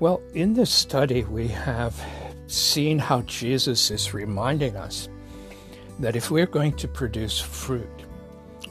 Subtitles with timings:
[0.00, 2.00] Well, in this study, we have
[2.46, 5.08] seen how Jesus is reminding us
[5.98, 8.04] that if we're going to produce fruit,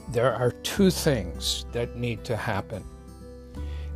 [0.08, 2.82] there are two things that need to happen.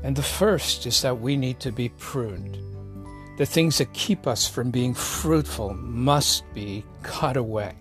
[0.02, 2.58] And the first is that we need to be pruned.
[3.38, 7.74] The things that keep us from being fruitful must be cut away.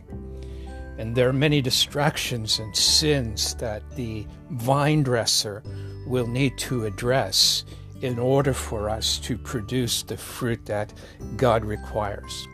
[0.98, 5.62] And there are many distractions and sins that the vine dresser
[6.08, 7.66] will need to address
[8.02, 10.94] in order for us to produce the fruit that
[11.38, 12.48] God requires.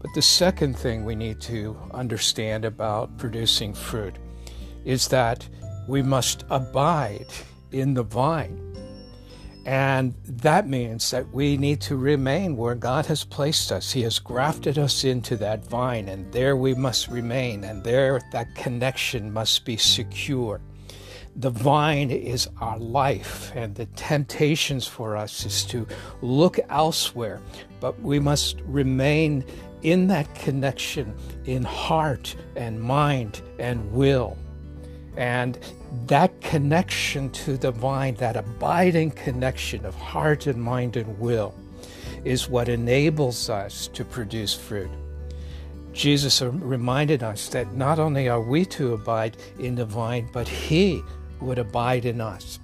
[0.00, 4.16] But the second thing we need to understand about producing fruit
[4.84, 5.48] is that
[5.88, 7.26] we must abide
[7.72, 8.62] in the vine.
[9.64, 13.90] And that means that we need to remain where God has placed us.
[13.90, 18.54] He has grafted us into that vine, and there we must remain, and there that
[18.54, 20.60] connection must be secure.
[21.38, 25.86] The vine is our life, and the temptations for us is to
[26.22, 27.42] look elsewhere,
[27.78, 29.44] but we must remain
[29.82, 34.38] in that connection in heart and mind and will.
[35.18, 35.58] And
[36.06, 41.54] that connection to the vine, that abiding connection of heart and mind and will,
[42.24, 44.90] is what enables us to produce fruit.
[45.92, 51.02] Jesus reminded us that not only are we to abide in the vine, but He
[51.40, 52.58] would abide in us.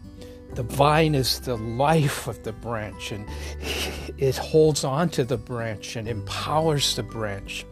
[0.54, 3.26] The vine is the life of the branch, and
[4.18, 7.64] it holds on to the branch and empowers the branch.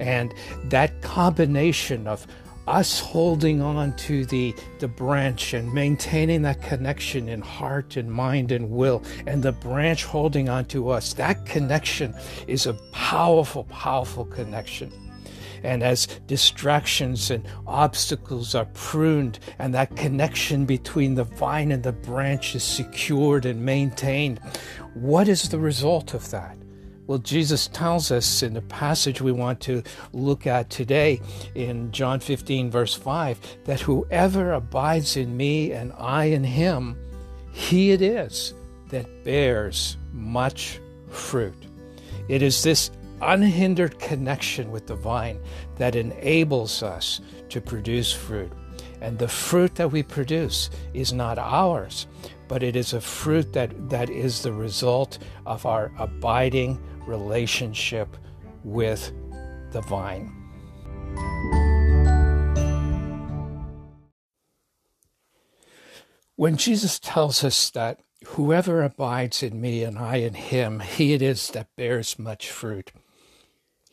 [0.00, 2.26] And that combination of
[2.66, 8.52] us holding on to the, the branch and maintaining that connection in heart and mind
[8.52, 12.14] and will, and the branch holding on to us, that connection
[12.46, 14.92] is a powerful, powerful connection.
[15.62, 21.92] And as distractions and obstacles are pruned, and that connection between the vine and the
[21.92, 24.40] branch is secured and maintained,
[24.94, 26.56] what is the result of that?
[27.08, 31.22] Well, Jesus tells us in the passage we want to look at today
[31.54, 36.98] in John 15, verse 5, that whoever abides in me and I in him,
[37.50, 38.52] he it is
[38.90, 41.54] that bears much fruit.
[42.28, 42.90] It is this
[43.20, 45.40] unhindered connection with the vine
[45.76, 48.52] that enables us to produce fruit.
[49.00, 52.06] And the fruit that we produce is not ours,
[52.48, 58.16] but it is a fruit that, that is the result of our abiding relationship
[58.64, 59.12] with
[59.70, 60.34] the vine.
[66.36, 71.20] When Jesus tells us that whoever abides in me and I in him, he it
[71.20, 72.92] is that bears much fruit,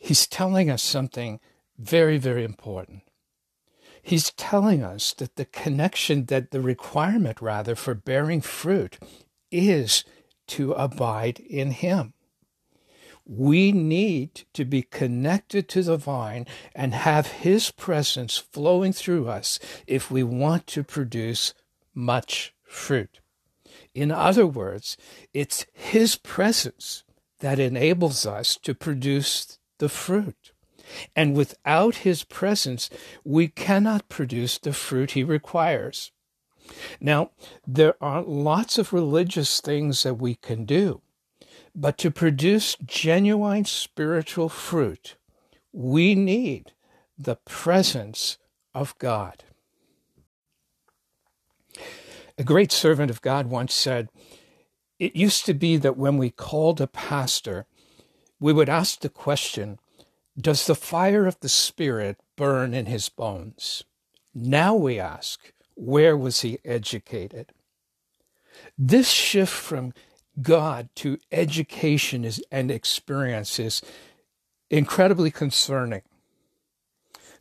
[0.06, 1.40] he's telling us something
[1.76, 3.02] very, very important.
[4.00, 8.98] He's telling us that the connection, that the requirement rather for bearing fruit
[9.50, 10.04] is
[10.46, 12.12] to abide in him.
[13.24, 19.58] We need to be connected to the vine and have His presence flowing through us
[19.88, 21.52] if we want to produce
[21.92, 23.18] much fruit.
[23.92, 24.96] In other words,
[25.34, 27.02] it's His presence
[27.40, 30.52] that enables us to produce the fruit.
[31.14, 32.88] And without His presence,
[33.24, 36.12] we cannot produce the fruit He requires.
[37.00, 37.30] Now,
[37.66, 41.02] there are lots of religious things that we can do.
[41.74, 45.16] But to produce genuine spiritual fruit,
[45.72, 46.72] we need
[47.18, 48.38] the presence
[48.74, 49.44] of God.
[52.38, 54.08] A great servant of God once said,
[54.98, 57.66] It used to be that when we called a pastor,
[58.40, 59.78] we would ask the question,
[60.38, 63.84] Does the fire of the Spirit burn in his bones?
[64.34, 67.52] Now we ask, Where was he educated?
[68.78, 69.92] This shift from
[70.40, 73.82] God to education is, and experience is
[74.70, 76.02] incredibly concerning.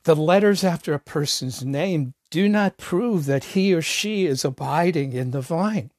[0.03, 5.13] The letters after a person's name do not prove that he or she is abiding
[5.13, 5.92] in the vine.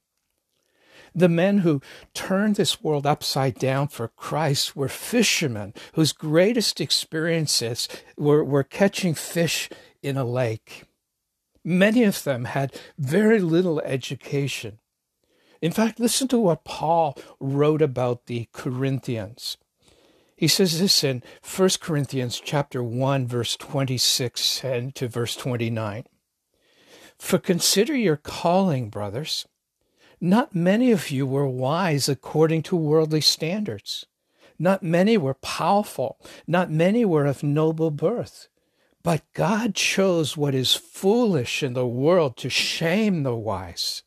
[1.17, 1.81] The men who
[2.13, 9.15] turned this world upside down for Christ were fishermen whose greatest experiences were, were catching
[9.15, 9.71] fish
[10.03, 10.85] in a lake.
[11.65, 14.79] Many of them had very little education.
[15.63, 19.57] In fact, listen to what Paul wrote about the Corinthians.
[20.37, 26.05] He says this in 1 Corinthians chapter 1 verse 26 and to verse 29.
[27.19, 29.47] For consider your calling, brothers.
[30.21, 34.07] Not many of you were wise according to worldly standards.
[34.59, 36.19] Not many were powerful.
[36.47, 38.49] Not many were of noble birth.
[39.03, 44.03] But God chose what is foolish in the world to shame the wise.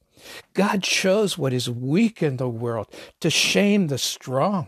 [0.53, 2.87] God chose what is weak in the world
[3.21, 4.67] to shame the strong.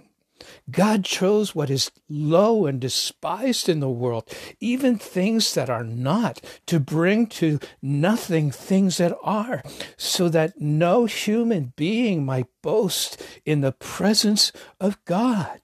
[0.70, 4.28] God chose what is low and despised in the world,
[4.60, 9.64] even things that are not, to bring to nothing things that are,
[9.98, 15.60] so that no human being might boast in the presence of God.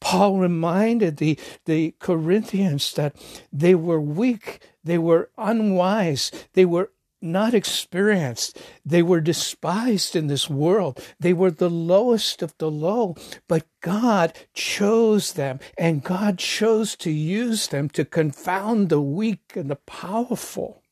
[0.00, 3.16] Paul reminded the, the Corinthians that
[3.50, 6.90] they were weak, they were unwise, they were
[7.24, 8.60] not experienced.
[8.84, 11.02] They were despised in this world.
[11.18, 13.16] They were the lowest of the low,
[13.48, 19.70] but God chose them and God chose to use them to confound the weak and
[19.70, 20.82] the powerful.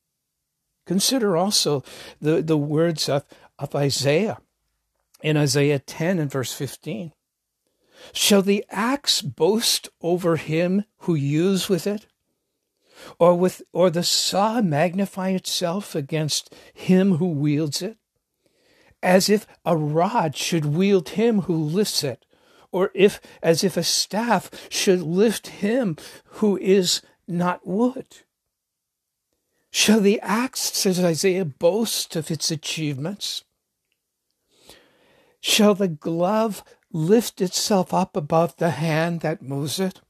[0.87, 1.85] Consider also
[2.21, 3.25] the, the words of,
[3.59, 4.39] of Isaiah
[5.23, 7.13] in Isaiah 10 and verse 15.
[8.13, 12.07] Shall the axe boast over him who uses with it?
[13.19, 17.97] Or with or the saw magnify itself against him who wields it?
[19.03, 22.25] As if a rod should wield him who lifts it
[22.71, 28.07] or if as if a staff should lift him who is not wood?
[29.71, 33.45] Shall the axe says isaiah boast of its achievements?
[35.41, 36.63] Shall the glove
[36.93, 40.01] lift itself up above the hand that moves it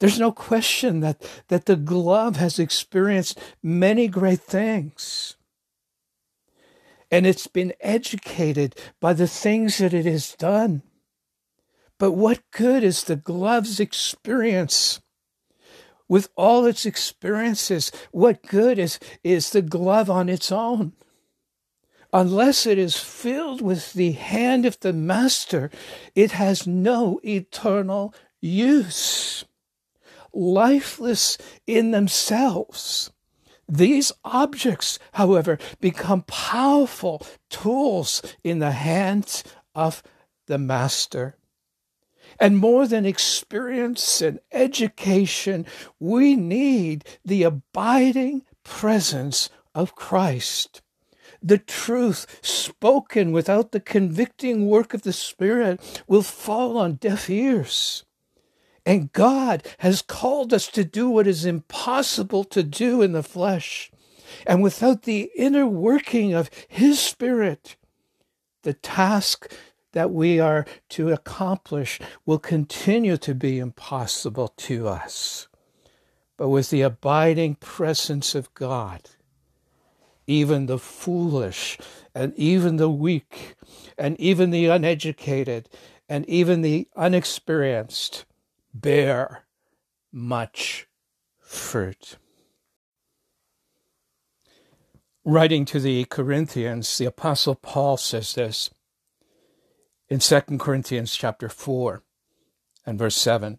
[0.00, 5.36] there's no question that, that the glove has experienced many great things.
[7.10, 10.82] And it's been educated by the things that it has done.
[11.98, 15.00] But what good is the glove's experience?
[16.08, 20.92] With all its experiences, what good is, is the glove on its own?
[22.12, 25.70] Unless it is filled with the hand of the master,
[26.14, 29.44] it has no eternal use
[30.32, 33.10] lifeless in themselves.
[33.68, 39.44] These objects, however, become powerful tools in the hands
[39.74, 40.02] of
[40.46, 41.36] the master.
[42.40, 45.66] And more than experience and education,
[45.98, 50.82] we need the abiding presence of Christ.
[51.42, 58.04] The truth spoken without the convicting work of the Spirit will fall on deaf ears.
[58.88, 63.90] And God has called us to do what is impossible to do in the flesh.
[64.46, 67.76] And without the inner working of His Spirit,
[68.62, 69.52] the task
[69.92, 75.48] that we are to accomplish will continue to be impossible to us.
[76.38, 79.02] But with the abiding presence of God,
[80.26, 81.76] even the foolish
[82.14, 83.54] and even the weak
[83.98, 85.68] and even the uneducated
[86.08, 88.24] and even the unexperienced
[88.80, 89.44] bear
[90.12, 90.86] much
[91.38, 92.16] fruit.
[95.24, 98.70] Writing to the Corinthians, the apostle Paul says this
[100.08, 102.02] in 2 Corinthians chapter 4
[102.86, 103.58] and verse 7.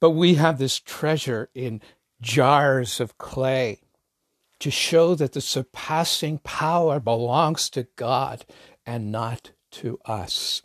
[0.00, 1.80] But we have this treasure in
[2.20, 3.80] jars of clay
[4.58, 8.44] to show that the surpassing power belongs to God
[8.84, 10.62] and not to us.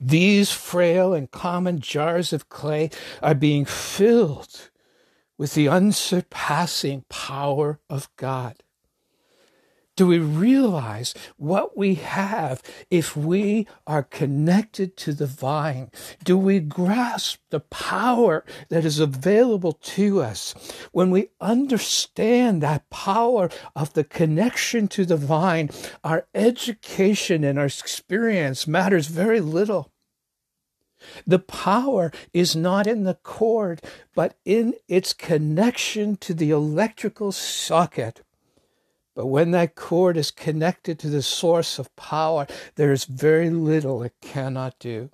[0.00, 2.90] These frail and common jars of clay
[3.22, 4.70] are being filled
[5.38, 8.63] with the unsurpassing power of God.
[9.96, 12.60] Do we realize what we have
[12.90, 15.92] if we are connected to the vine?
[16.24, 20.52] Do we grasp the power that is available to us
[20.90, 25.70] when we understand that power of the connection to the vine?
[26.02, 29.92] Our education and our experience matters very little.
[31.24, 33.80] The power is not in the cord,
[34.12, 38.22] but in its connection to the electrical socket.
[39.14, 44.02] But when that cord is connected to the source of power, there is very little
[44.02, 45.10] it cannot do.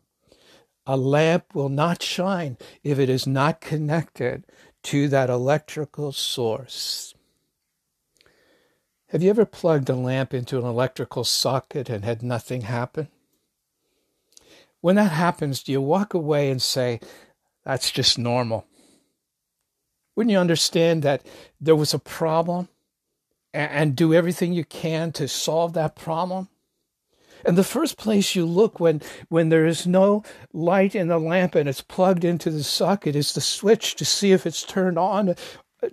[0.87, 4.47] A lamp will not shine if it is not connected
[4.85, 7.15] to that electrical source.
[9.09, 13.09] Have you ever plugged a lamp into an electrical socket and had nothing happen?
[14.81, 17.01] When that happens, do you walk away and say,
[17.65, 18.67] that's just normal?
[20.17, 21.27] Wouldn't you understand that
[21.61, 22.69] there was a problem
[23.53, 26.49] and do everything you can to solve that problem?
[27.45, 31.55] And the first place you look when, when there is no light in the lamp
[31.55, 35.31] and it's plugged into the socket is the switch to see if it's turned on
[35.31, 35.35] uh,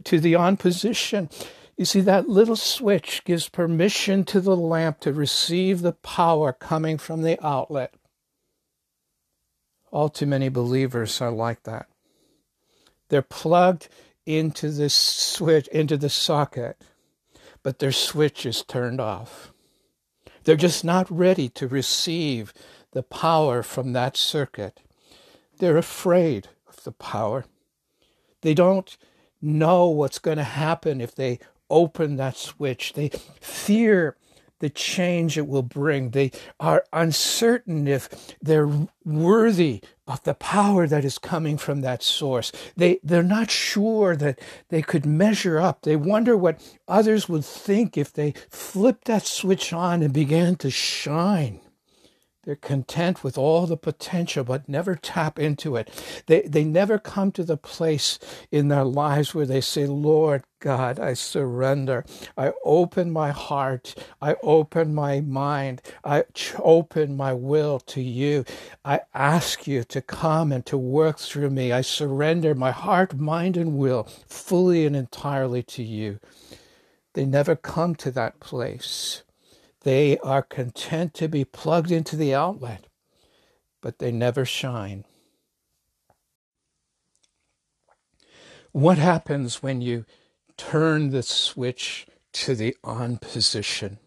[0.03, 1.29] to the on position.
[1.77, 6.97] You see, that little switch gives permission to the lamp to receive the power coming
[6.97, 7.93] from the outlet.
[9.91, 11.87] All too many believers are like that.
[13.09, 13.87] They're plugged
[14.25, 16.81] into the switch, into the socket
[17.67, 19.51] but their switch is turned off.
[20.45, 22.53] They're just not ready to receive
[22.93, 24.79] the power from that circuit.
[25.59, 27.43] They're afraid of the power.
[28.39, 28.97] They don't
[29.41, 32.93] know what's going to happen if they open that switch.
[32.93, 33.09] They
[33.41, 34.15] fear
[34.59, 36.11] the change it will bring.
[36.11, 38.09] They are uncertain if
[38.41, 38.69] they're
[39.05, 42.51] worthy of the power that is coming from that source.
[42.75, 45.81] They, they're not sure that they could measure up.
[45.81, 50.69] They wonder what others would think if they flipped that switch on and began to
[50.69, 51.61] shine.
[52.47, 55.89] They're content with all the potential, but never tap into it.
[56.27, 58.19] They, they never come to the place
[58.51, 62.05] in their lives where they say, Lord God, I surrender.
[62.37, 63.95] I open my heart.
[64.21, 65.81] I open my mind.
[66.05, 66.23] I
[66.59, 68.45] open my will to you.
[68.85, 71.73] I ask you to come and to work through me.
[71.73, 76.21] I surrender my heart, mind, and will fully and entirely to you.
[77.11, 79.23] They never come to that place.
[79.81, 82.87] They are content to be plugged into the outlet,
[83.81, 85.05] but they never shine.
[88.71, 90.05] What happens when you
[90.57, 93.99] turn the switch to the on position?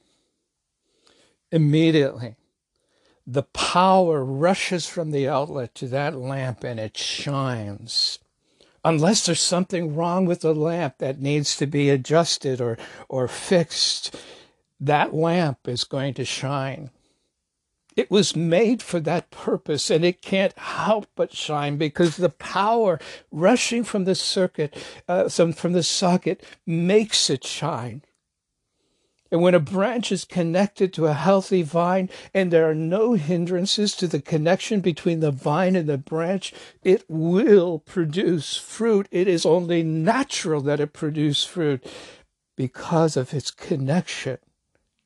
[1.51, 2.37] Immediately,
[3.27, 8.19] the power rushes from the outlet to that lamp and it shines.
[8.85, 14.17] Unless there's something wrong with the lamp that needs to be adjusted or, or fixed,
[14.81, 16.91] that lamp is going to shine.
[17.97, 22.99] It was made for that purpose and it can't help but shine because the power
[23.31, 24.75] rushing from the circuit,
[25.07, 28.03] uh, from the socket, makes it shine.
[29.33, 33.95] And when a branch is connected to a healthy vine and there are no hindrances
[33.97, 39.09] to the connection between the vine and the branch, it will produce fruit.
[39.11, 41.85] It is only natural that it produce fruit
[42.57, 44.39] because of its connection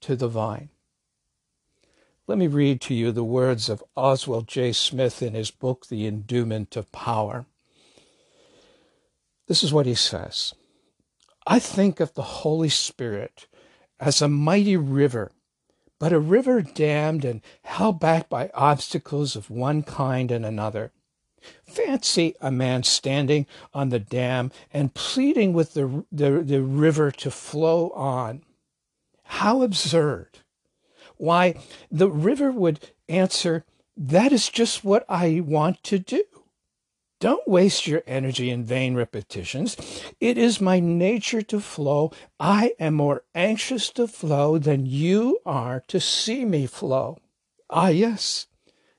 [0.05, 0.69] to the vine.
[2.27, 4.73] Let me read to you the words of Oswald J.
[4.73, 7.47] Smith in his book, The Endowment of Power.
[9.47, 10.55] This is what he says
[11.47, 13.47] I think of the Holy Spirit
[13.99, 15.33] as a mighty river,
[15.99, 20.93] but a river dammed and held back by obstacles of one kind and another.
[21.67, 27.31] Fancy a man standing on the dam and pleading with the, the, the river to
[27.31, 28.43] flow on.
[29.25, 30.41] How absurd.
[31.17, 31.55] Why,
[31.91, 33.65] the river would answer,
[33.97, 36.25] That is just what I want to do.
[37.21, 39.77] Don't waste your energy in vain repetitions.
[40.21, 42.13] It is my nature to flow.
[42.39, 47.19] I am more anxious to flow than you are to see me flow.
[47.71, 48.47] Ah, yes,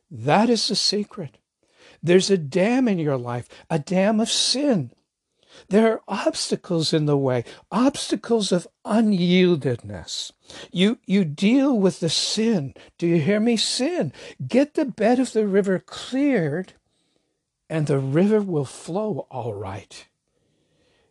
[0.10, 1.38] that is the secret.
[2.02, 4.92] There's a dam in your life, a dam of sin.
[5.70, 10.32] There are obstacles in the way, obstacles of unyieldedness.
[10.72, 12.74] You, you deal with the sin.
[12.98, 13.58] Do you hear me?
[13.58, 14.14] Sin.
[14.48, 16.74] Get the bed of the river cleared,
[17.70, 20.08] and the river will flow all right.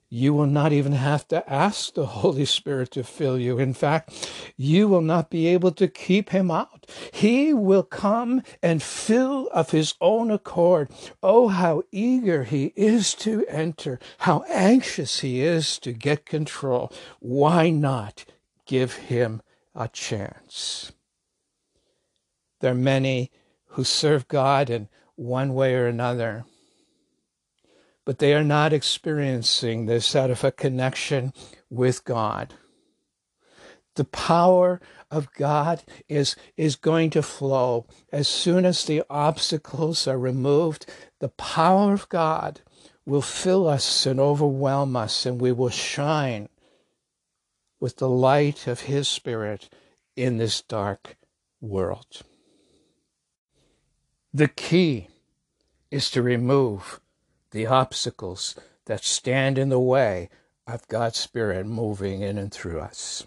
[0.09, 3.59] You will not even have to ask the Holy Spirit to fill you.
[3.59, 6.87] In fact, you will not be able to keep him out.
[7.13, 10.91] He will come and fill of his own accord.
[11.23, 16.93] Oh, how eager he is to enter, how anxious he is to get control.
[17.19, 18.25] Why not
[18.67, 19.43] give him
[19.75, 20.93] a chance?
[22.61, 23.31] There are many
[23.69, 26.45] who serve God in one way or another
[28.05, 31.33] but they are not experiencing this out of a connection
[31.71, 32.55] with God.
[33.97, 34.81] The power
[35.11, 37.87] of God is, is going to flow.
[38.13, 40.87] As soon as the obstacles are removed,
[41.21, 42.61] the power of God
[43.07, 46.49] will fill us and overwhelm us, and we will shine
[47.79, 49.69] with the light of His Spirit
[50.17, 51.17] in this dark
[51.61, 52.23] world.
[54.33, 55.09] The key
[55.91, 57.01] is to remove
[57.55, 58.57] the obstacles
[58.87, 60.29] that stand in the way
[60.67, 63.25] of God's Spirit moving in and through us.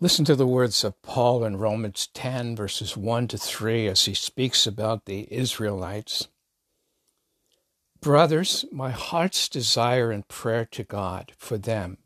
[0.00, 4.14] Listen to the words of Paul in Romans 10, verses 1 to 3, as he
[4.14, 6.28] speaks about the Israelites.
[8.00, 11.98] Brothers, my heart's desire and prayer to God for them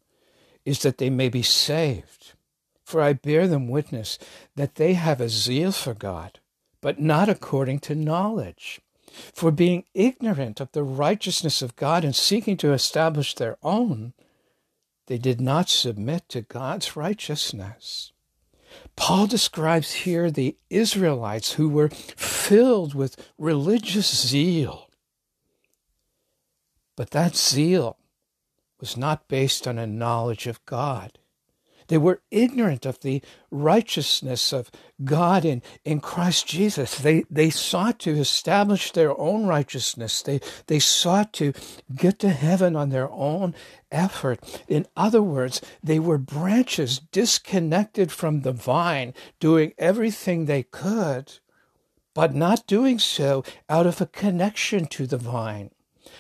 [0.65, 2.33] is that they may be saved.
[2.85, 4.19] For I bear them witness
[4.57, 6.41] that they have a zeal for God,
[6.81, 8.81] but not according to knowledge.
[9.35, 14.13] For being ignorant of the righteousness of God and seeking to establish their own,
[15.07, 18.13] they did not submit to God's righteousness.
[18.97, 24.91] Paul describes here the Israelites who were filled with religious zeal.
[26.97, 27.97] But that zeal
[28.81, 31.19] was not based on a knowledge of God.
[31.89, 34.71] They were ignorant of the righteousness of
[35.05, 36.97] God in, in Christ Jesus.
[36.97, 40.23] They, they sought to establish their own righteousness.
[40.23, 41.53] They, they sought to
[41.95, 43.55] get to heaven on their own
[43.91, 44.63] effort.
[44.69, 51.39] In other words, they were branches disconnected from the vine, doing everything they could,
[52.15, 55.71] but not doing so out of a connection to the vine.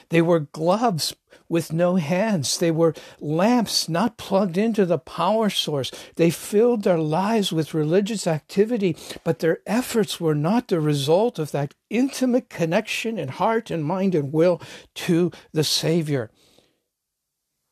[0.08, 1.14] They were gloves
[1.48, 2.58] with no hands.
[2.58, 5.90] They were lamps not plugged into the power source.
[6.16, 11.52] They filled their lives with religious activity, but their efforts were not the result of
[11.52, 14.60] that intimate connection in heart and mind and will
[14.94, 16.30] to the Savior.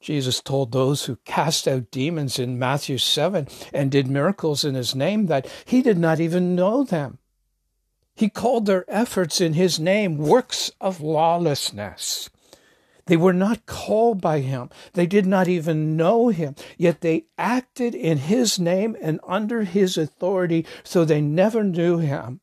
[0.00, 4.94] Jesus told those who cast out demons in Matthew 7 and did miracles in his
[4.94, 7.18] name that he did not even know them.
[8.14, 12.30] He called their efforts in his name works of lawlessness.
[13.06, 14.70] They were not called by him.
[14.94, 16.56] They did not even know him.
[16.76, 22.40] Yet they acted in his name and under his authority, so they never knew him.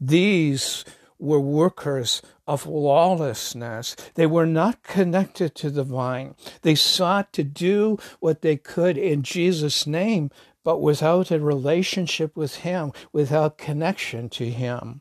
[0.00, 0.84] These
[1.18, 3.96] were workers of lawlessness.
[4.14, 6.34] They were not connected to the vine.
[6.62, 10.30] They sought to do what they could in Jesus' name,
[10.62, 15.00] but without a relationship with Him, without connection to Him.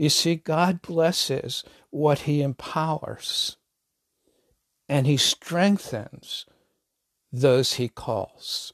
[0.00, 3.58] You see, God blesses what He empowers,
[4.88, 6.46] and He strengthens
[7.30, 8.72] those He calls.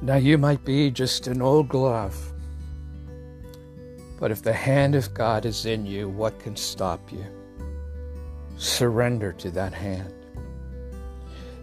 [0.00, 2.16] Now, you might be just an old glove,
[4.18, 7.26] but if the hand of God is in you, what can stop you?
[8.56, 10.17] Surrender to that hand.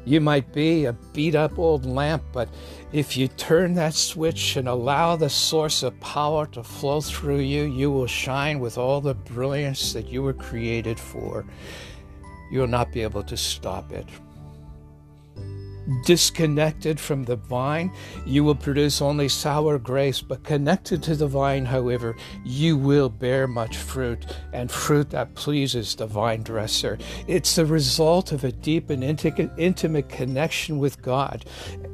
[0.06, 2.48] You might be a beat up old lamp, but
[2.94, 7.64] if you turn that switch and allow the source of power to flow through you,
[7.64, 11.46] you will shine with all the brilliance that you were created for.
[12.52, 14.08] You will not be able to stop it
[16.04, 17.92] disconnected from the vine,
[18.26, 23.48] you will produce only sour grapes, but connected to the vine, however, you will bear
[23.48, 26.98] much fruit, and fruit that pleases the vine dresser.
[27.28, 31.46] It's the result of a deep and intimate connection with God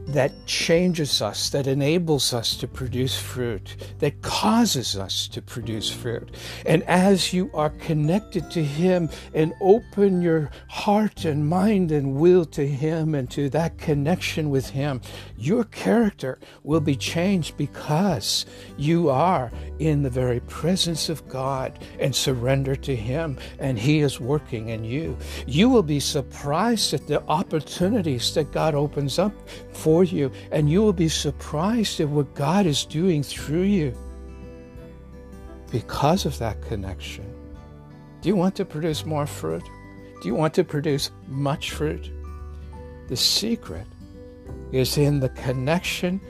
[0.08, 6.36] that changes us, that enables us to produce fruit, that causes us to produce fruit.
[6.66, 12.46] And as you are connected to Him and open your heart and mind and will
[12.46, 15.02] to Him and to that connection with Him,
[15.38, 18.46] your character will be changed because
[18.78, 24.20] you are in the very presence of God and surrender to Him, and He is
[24.20, 25.18] working in you.
[25.48, 29.34] You will be surprised at the opportunities that God opens up
[29.74, 33.94] for you, and you will be surprised at what God is doing through you
[35.72, 37.26] because of that connection.
[38.22, 39.64] Do you want to produce more fruit?
[40.22, 42.12] Do you want to produce much fruit?
[43.08, 43.88] The secret
[44.72, 46.22] is in the connection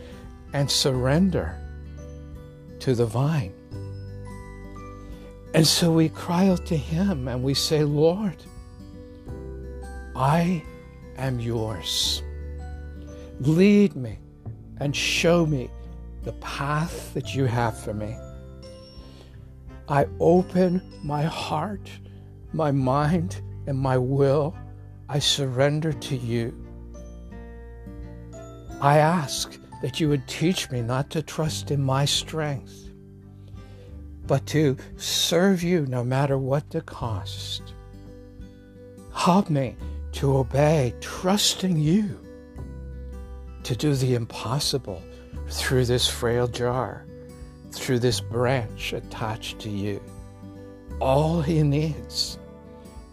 [0.54, 1.58] and surrender
[2.80, 3.54] to the vine.
[5.54, 8.38] And so we cry out to Him and we say, Lord,
[10.16, 10.64] I
[11.18, 12.24] am yours.
[13.48, 14.20] Lead me
[14.78, 15.68] and show me
[16.22, 18.16] the path that you have for me.
[19.90, 21.90] I open my heart,
[22.54, 24.56] my mind, and my will.
[25.10, 26.54] I surrender to you.
[28.80, 32.92] I ask that you would teach me not to trust in my strength,
[34.28, 37.74] but to serve you no matter what the cost.
[39.16, 39.76] Help me
[40.12, 42.20] to obey, trusting you
[43.64, 45.02] to do the impossible
[45.50, 47.06] through this frail jar,
[47.72, 50.02] through this branch attached to you.
[51.00, 52.38] All he needs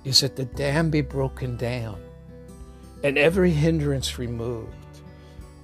[0.04, 2.00] is that the dam be broken down
[3.02, 4.74] and every hindrance removed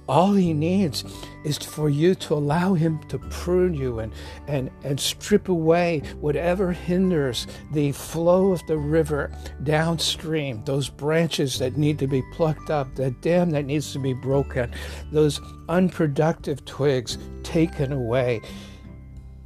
[0.07, 1.03] all he needs
[1.43, 4.13] is for you to allow him to prune you and,
[4.47, 9.31] and, and strip away whatever hinders the flow of the river
[9.63, 14.13] downstream, those branches that need to be plucked up, the dam that needs to be
[14.13, 14.71] broken,
[15.11, 18.41] those unproductive twigs taken away.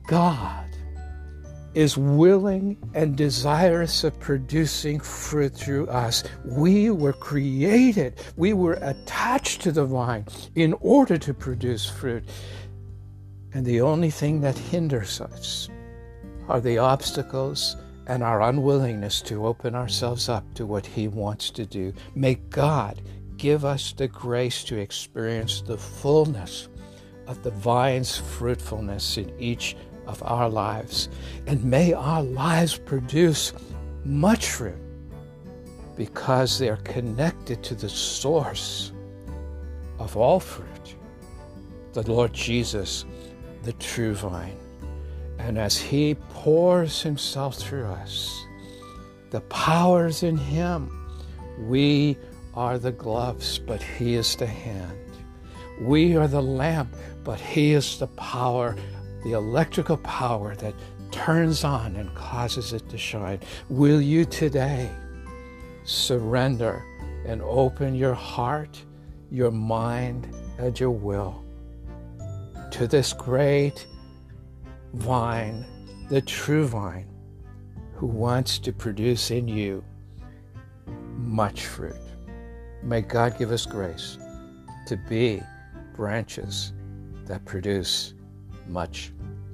[0.07, 0.68] God
[1.79, 6.25] is willing and desirous of producing fruit through us.
[6.43, 12.25] We were created, we were attached to the vine in order to produce fruit.
[13.53, 15.69] And the only thing that hinders us
[16.49, 21.65] are the obstacles and our unwillingness to open ourselves up to what He wants to
[21.65, 21.93] do.
[22.13, 23.01] May God
[23.37, 26.67] give us the grace to experience the fullness
[27.25, 29.77] of the vine's fruitfulness in each
[30.09, 31.07] of our lives.
[31.47, 33.53] And may our lives produce
[34.03, 34.75] much fruit
[35.95, 38.91] because they're connected to the source
[39.99, 40.95] of all fruit,
[41.93, 43.05] the Lord Jesus,
[43.63, 44.57] the true vine.
[45.37, 48.45] And as He pours Himself through us,
[49.29, 50.89] the powers in Him,
[51.67, 52.17] we
[52.55, 54.97] are the gloves, but He is the hand.
[55.81, 58.75] We are the lamp, but He is the power,
[59.23, 60.73] the electrical power that
[61.11, 63.39] turns on and causes it to shine.
[63.69, 64.89] Will you today
[65.83, 66.83] surrender
[67.25, 68.81] and open your heart,
[69.31, 71.43] your mind, and your will
[72.71, 73.87] to this great
[74.93, 75.65] vine,
[76.09, 77.07] the true vine,
[77.95, 79.83] who wants to produce in you
[81.15, 81.95] much fruit?
[82.81, 84.17] May God give us grace
[84.87, 85.41] to be
[85.95, 86.71] branches
[87.25, 88.13] that produce
[88.69, 89.11] much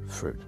[0.07, 0.39] fruit.